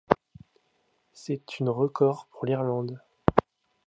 C’est 1.13 1.59
une 1.59 1.69
record 1.69 2.27
pour 2.31 2.47
l’Irlande. 2.47 2.99